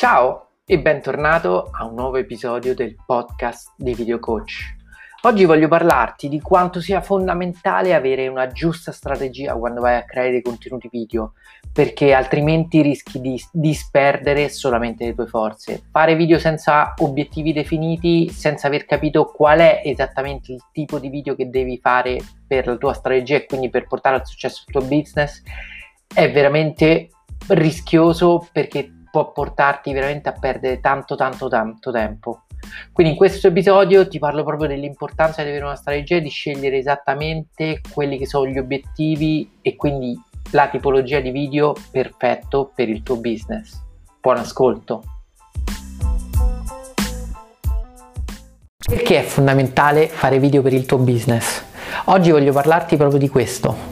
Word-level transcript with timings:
Ciao 0.00 0.52
e 0.64 0.80
bentornato 0.80 1.68
a 1.70 1.84
un 1.84 1.94
nuovo 1.94 2.16
episodio 2.16 2.74
del 2.74 2.96
podcast 3.04 3.74
di 3.76 3.92
Video 3.92 4.18
Coach. 4.18 4.74
Oggi 5.24 5.44
voglio 5.44 5.68
parlarti 5.68 6.30
di 6.30 6.40
quanto 6.40 6.80
sia 6.80 7.02
fondamentale 7.02 7.92
avere 7.92 8.26
una 8.26 8.46
giusta 8.46 8.92
strategia 8.92 9.52
quando 9.56 9.82
vai 9.82 9.96
a 9.96 10.04
creare 10.06 10.30
dei 10.30 10.40
contenuti 10.40 10.88
video, 10.90 11.34
perché 11.70 12.14
altrimenti 12.14 12.80
rischi 12.80 13.20
di 13.20 13.38
disperdere 13.52 14.48
solamente 14.48 15.04
le 15.04 15.14
tue 15.14 15.26
forze. 15.26 15.82
Fare 15.92 16.16
video 16.16 16.38
senza 16.38 16.94
obiettivi 17.00 17.52
definiti, 17.52 18.30
senza 18.30 18.68
aver 18.68 18.86
capito 18.86 19.26
qual 19.26 19.58
è 19.58 19.82
esattamente 19.84 20.52
il 20.52 20.62
tipo 20.72 20.98
di 20.98 21.10
video 21.10 21.34
che 21.34 21.50
devi 21.50 21.78
fare 21.78 22.16
per 22.46 22.66
la 22.66 22.76
tua 22.76 22.94
strategia 22.94 23.36
e 23.36 23.44
quindi 23.44 23.68
per 23.68 23.86
portare 23.86 24.16
al 24.16 24.26
successo 24.26 24.64
il 24.66 24.72
tuo 24.72 24.80
business, 24.80 25.42
è 26.14 26.32
veramente 26.32 27.10
rischioso 27.48 28.48
perché 28.50 28.94
può 29.10 29.32
portarti 29.32 29.92
veramente 29.92 30.28
a 30.28 30.32
perdere 30.32 30.80
tanto 30.80 31.16
tanto 31.16 31.48
tanto 31.48 31.90
tempo. 31.90 32.42
Quindi 32.92 33.12
in 33.12 33.18
questo 33.18 33.48
episodio 33.48 34.06
ti 34.06 34.18
parlo 34.18 34.44
proprio 34.44 34.68
dell'importanza 34.68 35.42
di 35.42 35.48
avere 35.48 35.64
una 35.64 35.76
strategia 35.76 36.16
e 36.16 36.20
di 36.20 36.28
scegliere 36.28 36.76
esattamente 36.76 37.80
quelli 37.92 38.18
che 38.18 38.26
sono 38.26 38.46
gli 38.46 38.58
obiettivi 38.58 39.58
e 39.62 39.76
quindi 39.76 40.18
la 40.52 40.68
tipologia 40.68 41.20
di 41.20 41.30
video 41.30 41.74
perfetto 41.90 42.70
per 42.74 42.88
il 42.88 43.02
tuo 43.02 43.16
business. 43.16 43.80
Buon 44.20 44.38
ascolto! 44.38 45.02
Perché 48.90 49.20
è 49.20 49.22
fondamentale 49.22 50.08
fare 50.08 50.38
video 50.38 50.62
per 50.62 50.72
il 50.72 50.84
tuo 50.84 50.98
business? 50.98 51.62
Oggi 52.06 52.30
voglio 52.30 52.52
parlarti 52.52 52.96
proprio 52.96 53.18
di 53.18 53.28
questo. 53.28 53.89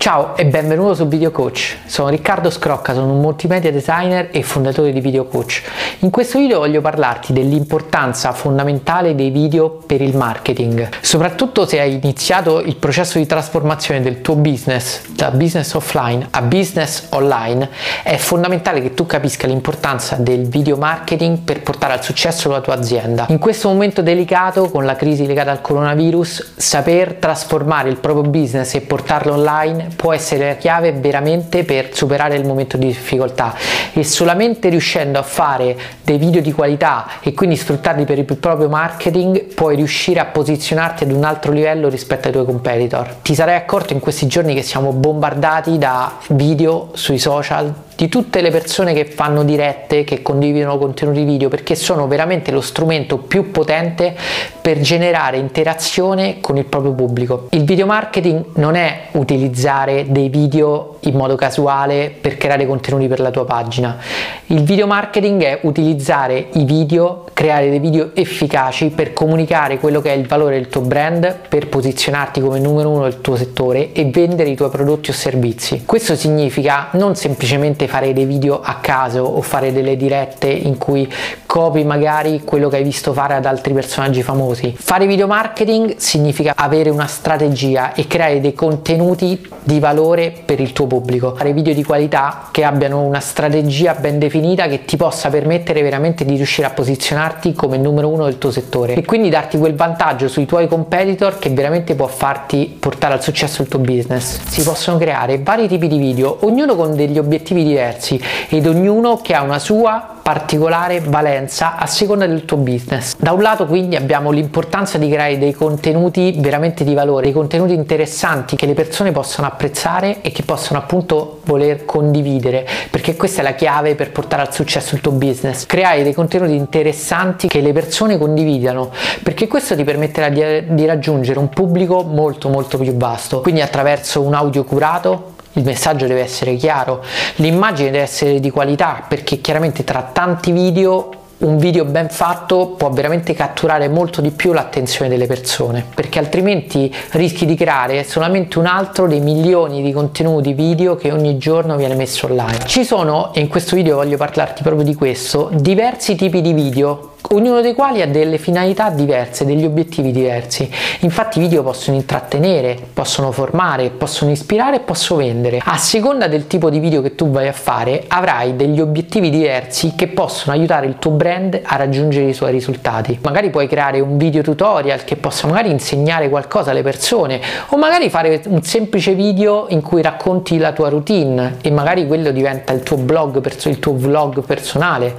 Ciao 0.00 0.34
e 0.34 0.46
benvenuto 0.46 0.94
su 0.94 1.06
Video 1.06 1.30
Coach. 1.30 1.80
Sono 1.84 2.08
Riccardo 2.08 2.48
Scrocca, 2.48 2.94
sono 2.94 3.12
un 3.12 3.20
multimedia 3.20 3.70
designer 3.70 4.30
e 4.32 4.42
fondatore 4.42 4.94
di 4.94 5.00
Video 5.02 5.26
Coach. 5.26 5.62
In 5.98 6.08
questo 6.08 6.38
video 6.38 6.60
voglio 6.60 6.80
parlarti 6.80 7.34
dell'importanza 7.34 8.32
fondamentale 8.32 9.14
dei 9.14 9.28
video 9.28 9.68
per 9.68 10.00
il 10.00 10.16
marketing, 10.16 10.88
soprattutto 11.02 11.66
se 11.66 11.80
hai 11.80 12.00
iniziato 12.02 12.60
il 12.60 12.76
processo 12.76 13.18
di 13.18 13.26
trasformazione 13.26 14.00
del 14.00 14.22
tuo 14.22 14.36
business 14.36 15.02
da 15.10 15.30
business 15.32 15.74
offline 15.74 16.26
a 16.30 16.40
business 16.40 17.08
online, 17.10 17.68
è 18.02 18.16
fondamentale 18.16 18.80
che 18.80 18.94
tu 18.94 19.04
capisca 19.04 19.46
l'importanza 19.46 20.16
del 20.16 20.48
video 20.48 20.78
marketing 20.78 21.40
per 21.40 21.62
portare 21.62 21.92
al 21.92 22.02
successo 22.02 22.48
la 22.48 22.62
tua 22.62 22.72
azienda. 22.72 23.26
In 23.28 23.38
questo 23.38 23.68
momento 23.68 24.00
delicato 24.00 24.70
con 24.70 24.86
la 24.86 24.96
crisi 24.96 25.26
legata 25.26 25.50
al 25.50 25.60
coronavirus, 25.60 26.54
saper 26.56 27.16
trasformare 27.16 27.90
il 27.90 27.98
proprio 27.98 28.30
business 28.30 28.72
e 28.72 28.80
portarlo 28.80 29.34
online 29.34 29.88
può 29.96 30.12
essere 30.12 30.46
la 30.46 30.56
chiave 30.56 30.92
veramente 30.92 31.64
per 31.64 31.94
superare 31.94 32.36
il 32.36 32.46
momento 32.46 32.76
di 32.76 32.86
difficoltà 32.86 33.54
e 33.92 34.04
solamente 34.04 34.68
riuscendo 34.68 35.18
a 35.18 35.22
fare 35.22 35.76
dei 36.02 36.18
video 36.18 36.40
di 36.40 36.52
qualità 36.52 37.06
e 37.20 37.34
quindi 37.34 37.56
sfruttarli 37.56 38.04
per 38.04 38.18
il 38.18 38.24
proprio 38.24 38.68
marketing 38.68 39.54
puoi 39.54 39.76
riuscire 39.76 40.20
a 40.20 40.26
posizionarti 40.26 41.04
ad 41.04 41.12
un 41.12 41.24
altro 41.24 41.52
livello 41.52 41.88
rispetto 41.88 42.28
ai 42.28 42.32
tuoi 42.32 42.44
competitor. 42.44 43.16
Ti 43.22 43.34
sarai 43.34 43.56
accorto 43.56 43.92
in 43.92 44.00
questi 44.00 44.26
giorni 44.26 44.54
che 44.54 44.62
siamo 44.62 44.92
bombardati 44.92 45.78
da 45.78 46.16
video 46.28 46.90
sui 46.94 47.18
social 47.18 47.72
di 48.00 48.08
tutte 48.08 48.40
le 48.40 48.50
persone 48.50 48.94
che 48.94 49.04
fanno 49.04 49.44
dirette, 49.44 50.04
che 50.04 50.22
condividono 50.22 50.78
contenuti 50.78 51.22
video, 51.22 51.50
perché 51.50 51.74
sono 51.74 52.08
veramente 52.08 52.50
lo 52.50 52.62
strumento 52.62 53.18
più 53.18 53.50
potente 53.50 54.16
per 54.58 54.80
generare 54.80 55.36
interazione 55.36 56.38
con 56.40 56.56
il 56.56 56.64
proprio 56.64 56.92
pubblico. 56.92 57.48
Il 57.50 57.64
video 57.64 57.84
marketing 57.84 58.52
non 58.54 58.74
è 58.74 59.08
utilizzare 59.12 60.06
dei 60.08 60.30
video 60.30 60.96
in 61.00 61.14
modo 61.14 61.34
casuale 61.34 62.10
per 62.18 62.38
creare 62.38 62.66
contenuti 62.66 63.06
per 63.06 63.20
la 63.20 63.30
tua 63.30 63.44
pagina. 63.44 63.98
Il 64.46 64.62
video 64.62 64.86
marketing 64.86 65.42
è 65.42 65.58
utilizzare 65.62 66.48
i 66.54 66.64
video, 66.64 67.26
creare 67.34 67.68
dei 67.68 67.80
video 67.80 68.12
efficaci 68.14 68.88
per 68.88 69.12
comunicare 69.12 69.78
quello 69.78 70.00
che 70.00 70.12
è 70.12 70.16
il 70.16 70.26
valore 70.26 70.56
del 70.56 70.68
tuo 70.68 70.80
brand, 70.80 71.36
per 71.48 71.68
posizionarti 71.68 72.40
come 72.40 72.58
numero 72.60 72.88
uno 72.88 73.02
del 73.02 73.20
tuo 73.20 73.36
settore 73.36 73.92
e 73.92 74.06
vendere 74.06 74.48
i 74.48 74.56
tuoi 74.56 74.70
prodotti 74.70 75.10
o 75.10 75.12
servizi. 75.12 75.82
Questo 75.84 76.16
significa 76.16 76.88
non 76.92 77.14
semplicemente 77.14 77.88
fare 77.90 78.12
dei 78.12 78.24
video 78.24 78.60
a 78.62 78.76
caso 78.80 79.22
o 79.22 79.42
fare 79.42 79.72
delle 79.72 79.96
dirette 79.96 80.46
in 80.46 80.78
cui 80.78 81.12
copi 81.44 81.82
magari 81.82 82.42
quello 82.44 82.68
che 82.68 82.76
hai 82.76 82.84
visto 82.84 83.12
fare 83.12 83.34
ad 83.34 83.44
altri 83.46 83.72
personaggi 83.72 84.22
famosi. 84.22 84.76
Fare 84.78 85.08
video 85.08 85.26
marketing 85.26 85.96
significa 85.96 86.52
avere 86.54 86.88
una 86.88 87.08
strategia 87.08 87.92
e 87.92 88.06
creare 88.06 88.40
dei 88.40 88.54
contenuti 88.54 89.44
di 89.64 89.80
valore 89.80 90.32
per 90.44 90.60
il 90.60 90.72
tuo 90.72 90.86
pubblico. 90.86 91.34
Fare 91.34 91.52
video 91.52 91.74
di 91.74 91.82
qualità 91.82 92.46
che 92.52 92.62
abbiano 92.62 93.00
una 93.00 93.18
strategia 93.18 93.94
ben 93.94 94.20
definita 94.20 94.68
che 94.68 94.84
ti 94.84 94.96
possa 94.96 95.28
permettere 95.28 95.82
veramente 95.82 96.24
di 96.24 96.36
riuscire 96.36 96.68
a 96.68 96.70
posizionarti 96.70 97.54
come 97.54 97.76
numero 97.76 98.06
uno 98.06 98.26
del 98.26 98.38
tuo 98.38 98.52
settore 98.52 98.94
e 98.94 99.04
quindi 99.04 99.30
darti 99.30 99.58
quel 99.58 99.74
vantaggio 99.74 100.28
sui 100.28 100.46
tuoi 100.46 100.68
competitor 100.68 101.40
che 101.40 101.50
veramente 101.50 101.96
può 101.96 102.06
farti 102.06 102.76
portare 102.78 103.14
al 103.14 103.22
successo 103.22 103.62
il 103.62 103.68
tuo 103.68 103.80
business. 103.80 104.40
Si 104.46 104.62
possono 104.62 104.96
creare 104.96 105.40
vari 105.40 105.66
tipi 105.66 105.88
di 105.88 105.98
video, 105.98 106.38
ognuno 106.42 106.76
con 106.76 106.94
degli 106.94 107.18
obiettivi 107.18 107.64
diversi 107.64 107.78
diversi 107.80 108.22
ed 108.48 108.66
ognuno 108.66 109.16
che 109.16 109.34
ha 109.34 109.42
una 109.42 109.58
sua 109.58 110.18
particolare 110.22 111.00
valenza 111.00 111.76
a 111.76 111.86
seconda 111.86 112.26
del 112.26 112.44
tuo 112.44 112.58
business. 112.58 113.16
Da 113.18 113.32
un 113.32 113.42
lato 113.42 113.66
quindi 113.66 113.96
abbiamo 113.96 114.30
l'importanza 114.30 114.98
di 114.98 115.08
creare 115.08 115.38
dei 115.38 115.52
contenuti 115.52 116.36
veramente 116.38 116.84
di 116.84 116.94
valore, 116.94 117.24
dei 117.24 117.32
contenuti 117.32 117.72
interessanti 117.72 118.54
che 118.54 118.66
le 118.66 118.74
persone 118.74 119.10
possano 119.10 119.48
apprezzare 119.48 120.20
e 120.20 120.30
che 120.30 120.42
possono 120.42 120.78
appunto 120.78 121.40
voler 121.44 121.84
condividere, 121.84 122.66
perché 122.90 123.16
questa 123.16 123.40
è 123.40 123.42
la 123.42 123.54
chiave 123.54 123.94
per 123.94 124.12
portare 124.12 124.42
al 124.42 124.52
successo 124.52 124.94
il 124.94 125.00
tuo 125.00 125.12
business. 125.12 125.66
Creare 125.66 126.02
dei 126.02 126.14
contenuti 126.14 126.54
interessanti 126.54 127.48
che 127.48 127.60
le 127.60 127.72
persone 127.72 128.18
condividano, 128.18 128.90
perché 129.22 129.48
questo 129.48 129.74
ti 129.74 129.84
permetterà 129.84 130.28
di, 130.28 130.74
di 130.74 130.86
raggiungere 130.86 131.38
un 131.38 131.48
pubblico 131.48 132.02
molto 132.02 132.48
molto 132.48 132.78
più 132.78 132.94
vasto, 132.94 133.40
quindi 133.40 133.62
attraverso 133.62 134.20
un 134.20 134.34
audio 134.34 134.64
curato, 134.64 135.38
il 135.54 135.64
messaggio 135.64 136.06
deve 136.06 136.20
essere 136.20 136.56
chiaro, 136.56 137.02
l'immagine 137.36 137.90
deve 137.90 138.04
essere 138.04 138.40
di 138.40 138.50
qualità 138.50 139.04
perché 139.06 139.40
chiaramente 139.40 139.84
tra 139.84 140.10
tanti 140.12 140.52
video 140.52 141.10
un 141.40 141.56
video 141.56 141.86
ben 141.86 142.10
fatto 142.10 142.74
può 142.76 142.90
veramente 142.90 143.32
catturare 143.32 143.88
molto 143.88 144.20
di 144.20 144.30
più 144.30 144.52
l'attenzione 144.52 145.08
delle 145.08 145.26
persone 145.26 145.86
perché 145.94 146.18
altrimenti 146.18 146.94
rischi 147.12 147.46
di 147.46 147.54
creare 147.54 148.04
solamente 148.04 148.58
un 148.58 148.66
altro 148.66 149.06
dei 149.06 149.20
milioni 149.20 149.82
di 149.82 149.92
contenuti 149.92 150.52
video 150.52 150.96
che 150.96 151.10
ogni 151.10 151.38
giorno 151.38 151.76
viene 151.76 151.94
messo 151.94 152.26
online. 152.26 152.58
Ci 152.66 152.84
sono, 152.84 153.32
e 153.32 153.40
in 153.40 153.48
questo 153.48 153.74
video 153.74 153.96
voglio 153.96 154.18
parlarti 154.18 154.62
proprio 154.62 154.84
di 154.84 154.94
questo, 154.94 155.48
diversi 155.54 156.14
tipi 156.14 156.42
di 156.42 156.52
video 156.52 157.12
ognuno 157.32 157.60
dei 157.60 157.74
quali 157.74 158.02
ha 158.02 158.06
delle 158.06 158.38
finalità 158.38 158.90
diverse, 158.90 159.44
degli 159.44 159.64
obiettivi 159.64 160.10
diversi. 160.12 160.68
Infatti 161.00 161.38
i 161.38 161.42
video 161.42 161.62
possono 161.62 161.96
intrattenere, 161.96 162.76
possono 162.92 163.30
formare, 163.30 163.90
possono 163.90 164.30
ispirare 164.30 164.76
e 164.76 164.80
possono 164.80 165.20
vendere. 165.20 165.60
A 165.62 165.76
seconda 165.76 166.26
del 166.26 166.46
tipo 166.46 166.70
di 166.70 166.78
video 166.78 167.02
che 167.02 167.14
tu 167.14 167.30
vai 167.30 167.48
a 167.48 167.52
fare, 167.52 168.04
avrai 168.08 168.56
degli 168.56 168.80
obiettivi 168.80 169.30
diversi 169.30 169.94
che 169.94 170.08
possono 170.08 170.56
aiutare 170.56 170.86
il 170.86 170.96
tuo 170.98 171.12
brand 171.12 171.60
a 171.62 171.76
raggiungere 171.76 172.26
i 172.26 172.32
suoi 172.32 172.50
risultati. 172.50 173.18
Magari 173.22 173.50
puoi 173.50 173.68
creare 173.68 174.00
un 174.00 174.16
video 174.16 174.42
tutorial 174.42 175.04
che 175.04 175.16
possa 175.16 175.46
magari 175.46 175.70
insegnare 175.70 176.28
qualcosa 176.28 176.70
alle 176.70 176.82
persone 176.82 177.40
o 177.68 177.76
magari 177.76 178.10
fare 178.10 178.40
un 178.46 178.62
semplice 178.62 179.14
video 179.14 179.66
in 179.68 179.82
cui 179.82 180.02
racconti 180.02 180.58
la 180.58 180.72
tua 180.72 180.88
routine 180.88 181.56
e 181.62 181.70
magari 181.70 182.06
quello 182.06 182.30
diventa 182.30 182.72
il 182.72 182.82
tuo 182.82 182.96
blog, 182.96 183.40
il 183.64 183.78
tuo 183.78 183.94
vlog 183.94 184.44
personale 184.44 185.14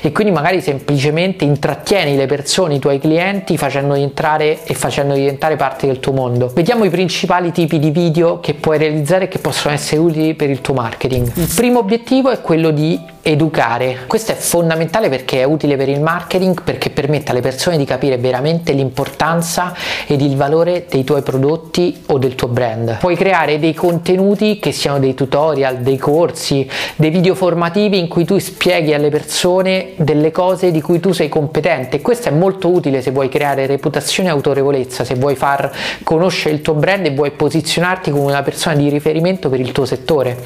e 0.00 0.12
quindi 0.12 0.32
magari 0.32 0.60
semplicemente 0.60 1.44
intrattieni 1.46 2.16
le 2.16 2.26
persone, 2.26 2.74
i 2.74 2.78
tuoi 2.78 2.98
clienti 2.98 3.56
facendoli 3.56 4.02
entrare 4.02 4.64
e 4.64 4.74
facendoli 4.74 5.20
diventare 5.20 5.56
parte 5.56 5.86
del 5.86 6.00
tuo 6.00 6.12
mondo. 6.12 6.50
Vediamo 6.54 6.84
i 6.84 6.90
principali 6.90 7.52
tipi 7.52 7.78
di 7.78 7.90
video 7.90 8.40
che 8.40 8.54
puoi 8.54 8.78
realizzare 8.78 9.24
e 9.24 9.28
che 9.28 9.38
possono 9.38 9.74
essere 9.74 10.00
utili 10.00 10.34
per 10.34 10.50
il 10.50 10.60
tuo 10.60 10.74
marketing. 10.74 11.32
Il 11.34 11.52
primo 11.54 11.78
obiettivo 11.78 12.30
è 12.30 12.40
quello 12.40 12.70
di 12.70 13.14
educare. 13.28 14.04
Questo 14.06 14.30
è 14.30 14.34
fondamentale 14.36 15.08
perché 15.08 15.40
è 15.40 15.44
utile 15.44 15.76
per 15.76 15.88
il 15.88 16.00
marketing 16.00 16.62
perché 16.62 16.90
permette 16.90 17.32
alle 17.32 17.40
persone 17.40 17.76
di 17.76 17.84
capire 17.84 18.18
veramente 18.18 18.72
l'importanza 18.72 19.74
ed 20.06 20.20
il 20.20 20.36
valore 20.36 20.86
dei 20.88 21.02
tuoi 21.02 21.22
prodotti 21.22 22.04
o 22.06 22.18
del 22.18 22.36
tuo 22.36 22.46
brand. 22.46 22.98
Puoi 22.98 23.16
creare 23.16 23.58
dei 23.58 23.74
contenuti 23.74 24.60
che 24.60 24.70
siano 24.70 25.00
dei 25.00 25.14
tutorial, 25.14 25.78
dei 25.78 25.96
corsi, 25.96 26.68
dei 26.94 27.10
video 27.10 27.34
formativi 27.34 27.98
in 27.98 28.06
cui 28.06 28.24
tu 28.24 28.38
spieghi 28.38 28.94
alle 28.94 29.08
persone 29.08 29.94
delle 29.96 30.30
cose 30.30 30.70
di 30.70 30.80
cui 30.80 31.00
tu 31.00 31.10
sei 31.10 31.28
competente. 31.28 32.00
Questo 32.00 32.28
è 32.28 32.32
molto 32.32 32.68
utile 32.68 33.02
se 33.02 33.10
vuoi 33.10 33.28
creare 33.28 33.66
reputazione 33.66 34.28
e 34.28 34.32
autorevolezza, 34.32 35.02
se 35.02 35.16
vuoi 35.16 35.34
far 35.34 35.72
conoscere 36.04 36.54
il 36.54 36.62
tuo 36.62 36.74
brand 36.74 37.04
e 37.04 37.10
vuoi 37.10 37.32
posizionarti 37.32 38.12
come 38.12 38.26
una 38.26 38.42
persona 38.42 38.76
di 38.76 38.88
riferimento 38.88 39.48
per 39.48 39.58
il 39.58 39.72
tuo 39.72 39.84
settore. 39.84 40.36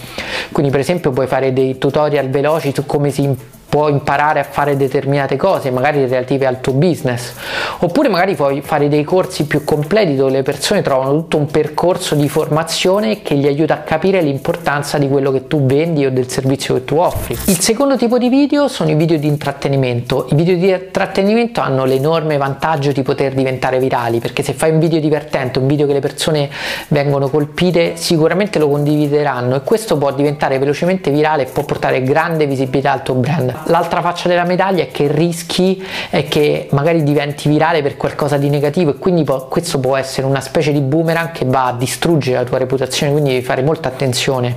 Quindi 0.51 0.71
per 0.71 0.81
esempio 0.81 1.11
puoi 1.11 1.27
fare 1.27 1.53
dei 1.53 1.77
tutorial 1.77 2.31
veloci 2.31 2.69
committee 2.87 3.37
può 3.71 3.89
imparare 3.89 4.41
a 4.41 4.43
fare 4.43 4.77
determinate 4.77 5.37
cose, 5.37 5.71
magari 5.71 6.05
relative 6.05 6.45
al 6.45 6.61
tuo 6.61 6.73
business, 6.73 7.33
oppure 7.79 8.09
magari 8.09 8.35
puoi 8.35 8.61
fare 8.63 8.89
dei 8.89 9.05
corsi 9.05 9.47
più 9.47 9.63
completi 9.65 10.17
dove 10.17 10.33
le 10.33 10.43
persone 10.43 10.83
trovano 10.83 11.13
tutto 11.13 11.37
un 11.37 11.47
percorso 11.47 12.17
di 12.17 12.29
formazione 12.29 13.23
che 13.23 13.37
gli 13.37 13.47
aiuta 13.47 13.75
a 13.75 13.79
capire 13.79 14.21
l'importanza 14.23 14.99
di 14.99 15.09
quello 15.09 15.31
che 15.31 15.47
tu 15.47 15.65
vendi 15.65 16.05
o 16.05 16.11
del 16.11 16.29
servizio 16.29 16.75
che 16.75 16.85
tu 16.85 16.97
offri. 16.97 17.39
Il 17.47 17.61
secondo 17.61 17.97
tipo 17.97 18.19
di 18.19 18.29
video 18.29 18.67
sono 18.67 18.91
i 18.91 18.95
video 18.95 19.17
di 19.19 19.29
intrattenimento. 19.29 20.27
I 20.31 20.35
video 20.35 20.57
di 20.57 20.69
intrattenimento 20.69 21.61
hanno 21.61 21.85
l'enorme 21.85 22.37
vantaggio 22.39 22.91
di 22.91 23.03
poter 23.03 23.35
diventare 23.35 23.79
virali, 23.79 24.19
perché 24.19 24.43
se 24.43 24.53
fai 24.53 24.73
un 24.73 24.81
video 24.81 24.99
divertente, 24.99 25.61
un 25.61 25.69
video 25.69 25.87
che 25.87 25.93
le 25.93 26.01
persone 26.01 26.51
vengono 26.89 27.29
colpite, 27.29 27.95
sicuramente 27.95 28.59
lo 28.59 28.69
condivideranno 28.69 29.55
e 29.55 29.63
questo 29.63 29.97
può 29.97 30.13
diventare 30.13 30.59
velocemente 30.59 31.13
virale 31.13 31.45
e 31.45 31.47
può 31.47 31.63
portare 31.63 32.03
grande 32.03 32.47
visibilità 32.47 32.91
al 32.91 33.03
tuo 33.05 33.15
brand. 33.15 33.60
L'altra 33.67 34.01
faccia 34.01 34.29
della 34.29 34.45
medaglia 34.45 34.83
è 34.83 34.91
che 34.91 35.07
rischi 35.11 35.85
è 36.11 36.29
che 36.29 36.69
magari 36.73 37.03
diventi 37.03 37.49
virale 37.49 37.83
per 37.83 37.97
qualcosa 37.97 38.37
di 38.37 38.49
negativo 38.49 38.91
e 38.91 38.99
quindi 38.99 39.25
può, 39.25 39.47
questo 39.49 39.79
può 39.81 39.97
essere 39.97 40.27
una 40.27 40.41
specie 40.41 40.73
di 40.73 40.81
boomerang 40.81 41.33
che 41.33 41.45
va 41.45 41.67
a 41.67 41.73
distruggere 41.73 42.37
la 42.37 42.45
tua 42.45 42.59
reputazione, 42.59 43.13
quindi 43.13 43.31
devi 43.31 43.45
fare 43.45 43.63
molta 43.63 43.89
attenzione. 43.89 44.57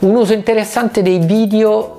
Un 0.00 0.14
uso 0.14 0.32
interessante 0.32 1.02
dei 1.02 1.18
video 1.18 1.95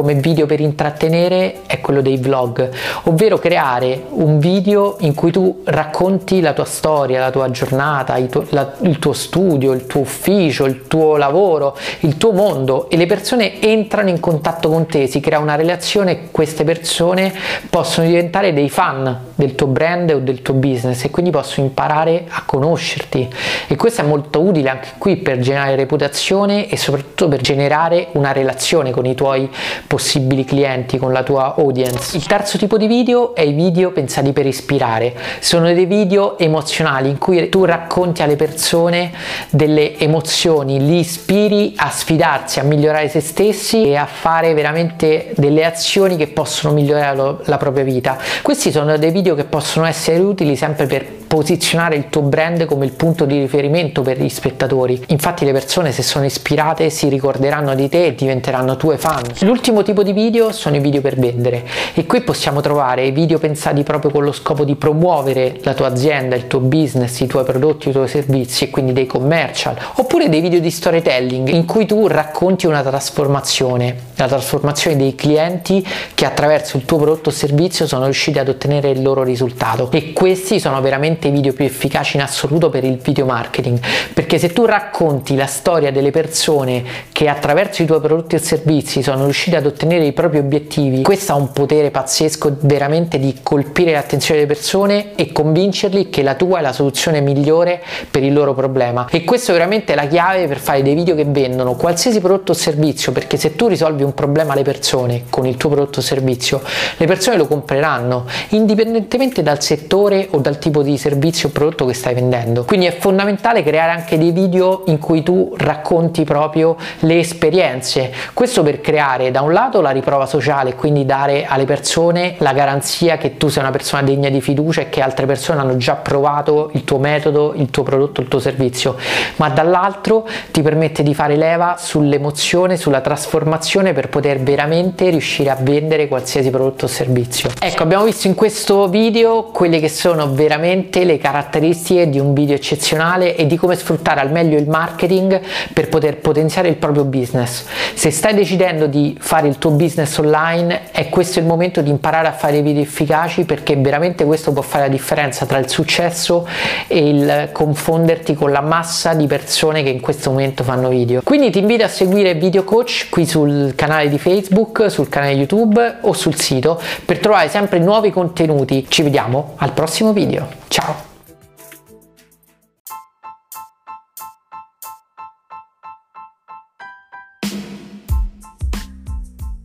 come 0.00 0.14
video 0.14 0.46
per 0.46 0.60
intrattenere 0.60 1.60
è 1.66 1.80
quello 1.80 2.00
dei 2.00 2.16
vlog, 2.16 2.70
ovvero 3.04 3.38
creare 3.38 4.04
un 4.10 4.38
video 4.38 4.96
in 5.00 5.14
cui 5.14 5.30
tu 5.30 5.60
racconti 5.64 6.40
la 6.40 6.54
tua 6.54 6.64
storia, 6.64 7.20
la 7.20 7.30
tua 7.30 7.50
giornata, 7.50 8.16
il 8.16 8.28
tuo, 8.28 8.46
la, 8.48 8.72
il 8.82 8.98
tuo 8.98 9.12
studio, 9.12 9.72
il 9.72 9.86
tuo 9.86 10.00
ufficio, 10.00 10.64
il 10.64 10.86
tuo 10.86 11.16
lavoro, 11.16 11.76
il 12.00 12.16
tuo 12.16 12.32
mondo 12.32 12.88
e 12.88 12.96
le 12.96 13.04
persone 13.04 13.60
entrano 13.60 14.08
in 14.08 14.20
contatto 14.20 14.70
con 14.70 14.86
te, 14.86 15.06
si 15.06 15.20
crea 15.20 15.38
una 15.38 15.54
relazione 15.54 16.12
e 16.12 16.20
queste 16.30 16.64
persone 16.64 17.32
possono 17.68 18.06
diventare 18.06 18.54
dei 18.54 18.70
fan 18.70 19.28
del 19.40 19.54
tuo 19.54 19.66
brand 19.66 20.10
o 20.10 20.18
del 20.18 20.42
tuo 20.42 20.54
business 20.54 21.04
e 21.04 21.10
quindi 21.10 21.30
possono 21.30 21.66
imparare 21.66 22.26
a 22.28 22.42
conoscerti 22.44 23.28
e 23.66 23.76
questo 23.76 24.02
è 24.02 24.04
molto 24.04 24.42
utile 24.42 24.68
anche 24.68 24.90
qui 24.98 25.16
per 25.16 25.38
generare 25.38 25.76
reputazione 25.76 26.68
e 26.68 26.76
soprattutto 26.76 27.26
per 27.28 27.40
generare 27.40 28.08
una 28.12 28.32
relazione 28.32 28.90
con 28.90 29.06
i 29.06 29.14
tuoi 29.14 29.48
possibili 29.86 30.44
clienti, 30.44 30.98
con 30.98 31.12
la 31.12 31.22
tua 31.22 31.54
audience. 31.56 32.16
Il 32.16 32.26
terzo 32.26 32.58
tipo 32.58 32.76
di 32.76 32.86
video 32.86 33.34
è 33.34 33.40
i 33.40 33.52
video 33.52 33.92
pensati 33.92 34.32
per 34.32 34.44
ispirare. 34.44 35.14
Sono 35.40 35.72
dei 35.72 35.86
video 35.86 36.38
emozionali 36.38 37.08
in 37.08 37.18
cui 37.18 37.48
tu 37.48 37.64
racconti 37.64 38.22
alle 38.22 38.36
persone 38.36 39.12
delle 39.48 39.98
emozioni, 39.98 40.84
li 40.84 40.98
ispiri 40.98 41.72
a 41.76 41.88
sfidarsi, 41.88 42.58
a 42.58 42.62
migliorare 42.62 43.08
se 43.08 43.20
stessi 43.20 43.84
e 43.86 43.96
a 43.96 44.06
fare 44.06 44.52
veramente 44.52 45.32
delle 45.36 45.64
azioni 45.64 46.16
che 46.16 46.26
possono 46.26 46.74
migliorare 46.74 47.36
la 47.44 47.56
propria 47.56 47.84
vita. 47.84 48.18
Questi 48.42 48.70
sono 48.70 48.98
dei 48.98 49.10
video 49.10 49.29
che 49.34 49.44
possono 49.44 49.86
essere 49.86 50.18
utili 50.18 50.56
sempre 50.56 50.86
per 50.86 51.19
posizionare 51.30 51.94
il 51.94 52.08
tuo 52.08 52.22
brand 52.22 52.64
come 52.64 52.86
il 52.86 52.90
punto 52.90 53.24
di 53.24 53.38
riferimento 53.38 54.02
per 54.02 54.20
gli 54.20 54.28
spettatori. 54.28 55.00
Infatti 55.10 55.44
le 55.44 55.52
persone 55.52 55.92
se 55.92 56.02
sono 56.02 56.24
ispirate 56.24 56.90
si 56.90 57.08
ricorderanno 57.08 57.76
di 57.76 57.88
te 57.88 58.06
e 58.06 58.14
diventeranno 58.16 58.76
tue 58.76 58.98
fan. 58.98 59.22
L'ultimo 59.42 59.84
tipo 59.84 60.02
di 60.02 60.12
video 60.12 60.50
sono 60.50 60.74
i 60.74 60.80
video 60.80 61.00
per 61.00 61.14
vendere 61.14 61.64
e 61.94 62.04
qui 62.04 62.22
possiamo 62.22 62.60
trovare 62.60 63.12
video 63.12 63.38
pensati 63.38 63.84
proprio 63.84 64.10
con 64.10 64.24
lo 64.24 64.32
scopo 64.32 64.64
di 64.64 64.74
promuovere 64.74 65.60
la 65.62 65.72
tua 65.72 65.86
azienda, 65.86 66.34
il 66.34 66.48
tuo 66.48 66.58
business, 66.58 67.20
i 67.20 67.28
tuoi 67.28 67.44
prodotti, 67.44 67.90
i 67.90 67.92
tuoi 67.92 68.08
servizi 68.08 68.64
e 68.64 68.70
quindi 68.70 68.92
dei 68.92 69.06
commercial 69.06 69.76
oppure 69.94 70.28
dei 70.28 70.40
video 70.40 70.58
di 70.58 70.70
storytelling 70.70 71.46
in 71.50 71.64
cui 71.64 71.86
tu 71.86 72.08
racconti 72.08 72.66
una 72.66 72.82
trasformazione, 72.82 73.94
la 74.16 74.26
trasformazione 74.26 74.96
dei 74.96 75.14
clienti 75.14 75.86
che 76.12 76.26
attraverso 76.26 76.76
il 76.76 76.84
tuo 76.84 76.96
prodotto 76.96 77.28
o 77.28 77.32
servizio 77.32 77.86
sono 77.86 78.06
riusciti 78.06 78.40
ad 78.40 78.48
ottenere 78.48 78.90
il 78.90 79.00
loro 79.00 79.22
risultato 79.22 79.88
e 79.92 80.12
questi 80.12 80.58
sono 80.58 80.80
veramente 80.80 81.18
sicuramente 81.20 81.28
i 81.28 81.30
video 81.30 81.52
più 81.52 81.64
efficaci 81.64 82.16
in 82.16 82.22
assoluto 82.22 82.70
per 82.70 82.84
il 82.84 82.96
video 82.96 83.26
marketing, 83.26 83.78
perché 84.14 84.38
se 84.38 84.52
tu 84.52 84.64
racconti 84.64 85.36
la 85.36 85.46
storia 85.46 85.92
delle 85.92 86.10
persone 86.10 86.82
che 87.12 87.28
attraverso 87.28 87.82
i 87.82 87.86
tuoi 87.86 88.00
prodotti 88.00 88.36
o 88.36 88.38
servizi 88.38 89.02
sono 89.02 89.24
riusciti 89.24 89.56
ad 89.56 89.66
ottenere 89.66 90.06
i 90.06 90.12
propri 90.12 90.38
obiettivi, 90.38 91.02
questo 91.02 91.32
ha 91.32 91.34
un 91.36 91.52
potere 91.52 91.90
pazzesco 91.90 92.56
veramente 92.60 93.18
di 93.18 93.38
colpire 93.42 93.92
l'attenzione 93.92 94.40
delle 94.40 94.52
persone 94.52 95.14
e 95.14 95.32
convincerli 95.32 96.08
che 96.08 96.22
la 96.22 96.34
tua 96.34 96.58
è 96.58 96.62
la 96.62 96.72
soluzione 96.72 97.20
migliore 97.20 97.82
per 98.10 98.22
il 98.22 98.32
loro 98.32 98.54
problema. 98.54 99.06
E 99.10 99.24
questo 99.24 99.52
veramente 99.52 99.92
è 99.92 99.96
la 99.96 100.06
chiave 100.06 100.46
per 100.46 100.58
fare 100.58 100.82
dei 100.82 100.94
video 100.94 101.14
che 101.14 101.24
vendono 101.24 101.74
qualsiasi 101.74 102.20
prodotto 102.20 102.52
o 102.52 102.54
servizio, 102.54 103.12
perché 103.12 103.36
se 103.36 103.54
tu 103.56 103.66
risolvi 103.66 104.02
un 104.02 104.14
problema 104.14 104.54
alle 104.54 104.62
persone 104.62 105.24
con 105.28 105.46
il 105.46 105.56
tuo 105.56 105.68
prodotto 105.70 105.98
o 105.98 106.02
servizio, 106.02 106.62
le 106.96 107.06
persone 107.06 107.36
lo 107.36 107.46
compreranno, 107.46 108.26
indipendentemente 108.50 109.42
dal 109.42 109.62
settore 109.62 110.28
o 110.30 110.38
dal 110.38 110.58
tipo 110.58 110.82
di 110.82 110.96
servizio 110.96 111.09
servizio 111.10 111.48
o 111.48 111.50
prodotto 111.52 111.86
che 111.86 111.94
stai 111.94 112.14
vendendo. 112.14 112.62
Quindi 112.64 112.86
è 112.86 112.96
fondamentale 112.96 113.64
creare 113.64 113.90
anche 113.90 114.16
dei 114.16 114.30
video 114.30 114.84
in 114.86 114.98
cui 114.98 115.24
tu 115.24 115.54
racconti 115.58 116.22
proprio 116.22 116.76
le 117.00 117.18
esperienze. 117.18 118.12
Questo 118.32 118.62
per 118.62 118.80
creare 118.80 119.32
da 119.32 119.40
un 119.40 119.52
lato 119.52 119.80
la 119.80 119.90
riprova 119.90 120.26
sociale, 120.26 120.76
quindi 120.76 121.04
dare 121.04 121.46
alle 121.46 121.64
persone 121.64 122.36
la 122.38 122.52
garanzia 122.52 123.16
che 123.16 123.36
tu 123.36 123.48
sei 123.48 123.62
una 123.62 123.72
persona 123.72 124.02
degna 124.02 124.28
di 124.28 124.40
fiducia 124.40 124.82
e 124.82 124.88
che 124.88 125.00
altre 125.00 125.26
persone 125.26 125.60
hanno 125.60 125.76
già 125.76 125.96
provato 125.96 126.70
il 126.74 126.84
tuo 126.84 126.98
metodo, 126.98 127.54
il 127.56 127.70
tuo 127.70 127.82
prodotto, 127.82 128.20
il 128.20 128.28
tuo 128.28 128.38
servizio, 128.38 128.96
ma 129.36 129.48
dall'altro 129.48 130.28
ti 130.52 130.62
permette 130.62 131.02
di 131.02 131.14
fare 131.14 131.34
leva 131.34 131.74
sull'emozione, 131.76 132.76
sulla 132.76 133.00
trasformazione 133.00 133.92
per 133.92 134.08
poter 134.08 134.38
veramente 134.38 135.10
riuscire 135.10 135.50
a 135.50 135.56
vendere 135.58 136.06
qualsiasi 136.06 136.50
prodotto 136.50 136.84
o 136.84 136.88
servizio. 136.88 137.50
Ecco, 137.58 137.82
abbiamo 137.82 138.04
visto 138.04 138.28
in 138.28 138.34
questo 138.36 138.88
video 138.88 139.44
quelle 139.44 139.80
che 139.80 139.88
sono 139.88 140.32
veramente 140.32 140.99
te 141.00 141.04
le 141.04 141.18
caratteristiche 141.18 142.10
di 142.10 142.18
un 142.18 142.34
video 142.34 142.54
eccezionale 142.54 143.34
e 143.34 143.46
di 143.46 143.56
come 143.56 143.74
sfruttare 143.74 144.20
al 144.20 144.30
meglio 144.30 144.58
il 144.58 144.68
marketing 144.68 145.40
per 145.72 145.88
poter 145.88 146.18
potenziare 146.18 146.68
il 146.68 146.76
proprio 146.76 147.04
business. 147.04 147.64
Se 147.94 148.10
stai 148.10 148.34
decidendo 148.34 148.86
di 148.86 149.16
fare 149.18 149.48
il 149.48 149.58
tuo 149.58 149.70
business 149.70 150.16
online, 150.18 150.90
è 150.90 151.08
questo 151.08 151.38
il 151.38 151.46
momento 151.46 151.80
di 151.80 151.90
imparare 151.90 152.28
a 152.28 152.32
fare 152.32 152.60
video 152.62 152.82
efficaci 152.82 153.44
perché 153.44 153.76
veramente 153.76 154.24
questo 154.24 154.52
può 154.52 154.62
fare 154.62 154.84
la 154.84 154.90
differenza 154.90 155.46
tra 155.46 155.58
il 155.58 155.68
successo 155.68 156.46
e 156.86 157.08
il 157.08 157.48
confonderti 157.52 158.34
con 158.34 158.50
la 158.50 158.60
massa 158.60 159.14
di 159.14 159.26
persone 159.26 159.82
che 159.82 159.88
in 159.88 160.00
questo 160.00 160.30
momento 160.30 160.62
fanno 160.64 160.88
video. 160.88 161.22
Quindi 161.22 161.50
ti 161.50 161.60
invito 161.60 161.84
a 161.84 161.88
seguire 161.88 162.34
Video 162.34 162.64
Coach 162.64 163.08
qui 163.08 163.26
sul 163.26 163.74
canale 163.74 164.08
di 164.08 164.18
Facebook, 164.18 164.90
sul 164.90 165.08
canale 165.08 165.32
YouTube 165.32 165.98
o 166.02 166.12
sul 166.12 166.38
sito 166.38 166.80
per 167.04 167.18
trovare 167.18 167.48
sempre 167.48 167.78
nuovi 167.78 168.10
contenuti. 168.10 168.84
Ci 168.88 169.02
vediamo 169.02 169.54
al 169.56 169.72
prossimo 169.72 170.12
video. 170.12 170.46
Ciao! 170.68 170.89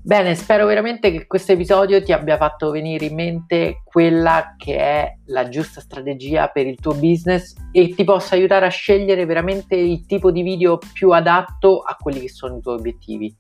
Bene, 0.06 0.36
spero 0.36 0.68
veramente 0.68 1.10
che 1.10 1.26
questo 1.26 1.54
episodio 1.54 2.04
ti 2.04 2.14
abbia 2.14 2.38
fatto 2.38 2.70
venire 2.70 3.06
in 3.06 3.16
mente 3.16 3.82
quella 3.84 4.54
che 4.56 4.78
è 4.78 5.18
la 5.26 5.50
giusta 5.50 5.82
strategia 5.82 6.48
per 6.50 6.68
il 6.68 6.80
tuo 6.80 6.94
business 6.94 7.56
e 7.72 7.90
ti 7.90 8.04
possa 8.04 8.36
aiutare 8.36 8.68
a 8.68 8.70
scegliere 8.70 9.26
veramente 9.26 9.76
il 9.76 10.06
tipo 10.06 10.30
di 10.30 10.44
video 10.44 10.78
più 10.94 11.10
adatto 11.10 11.80
a 11.80 11.98
quelli 12.00 12.20
che 12.20 12.30
sono 12.30 12.58
i 12.58 12.62
tuoi 12.62 12.76
obiettivi. 12.76 13.36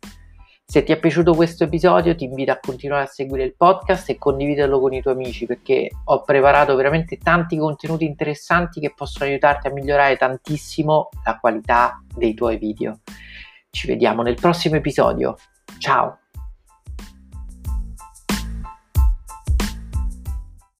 Se 0.65 0.81
ti 0.81 0.91
è 0.91 0.97
piaciuto 0.97 1.35
questo 1.35 1.65
episodio 1.65 2.15
ti 2.15 2.23
invito 2.23 2.49
a 2.49 2.59
continuare 2.59 3.03
a 3.03 3.11
seguire 3.11 3.43
il 3.43 3.55
podcast 3.55 4.09
e 4.09 4.17
condividerlo 4.17 4.79
con 4.79 4.91
i 4.91 5.03
tuoi 5.03 5.13
amici 5.13 5.45
perché 5.45 5.91
ho 6.03 6.23
preparato 6.23 6.75
veramente 6.75 7.17
tanti 7.17 7.57
contenuti 7.57 8.05
interessanti 8.05 8.79
che 8.79 8.91
possono 8.91 9.29
aiutarti 9.29 9.67
a 9.67 9.71
migliorare 9.71 10.17
tantissimo 10.17 11.09
la 11.25 11.37
qualità 11.37 12.03
dei 12.15 12.33
tuoi 12.33 12.57
video. 12.57 13.01
Ci 13.69 13.85
vediamo 13.85 14.23
nel 14.23 14.33
prossimo 14.33 14.77
episodio. 14.77 15.35
Ciao! 15.77 16.24